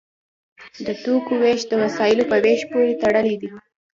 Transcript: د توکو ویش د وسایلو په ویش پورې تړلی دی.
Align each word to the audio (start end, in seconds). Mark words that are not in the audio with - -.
د 0.85 0.87
توکو 1.03 1.33
ویش 1.41 1.61
د 1.67 1.73
وسایلو 1.83 2.29
په 2.31 2.37
ویش 2.43 2.61
پورې 2.71 2.99
تړلی 3.01 3.35
دی. 3.41 3.49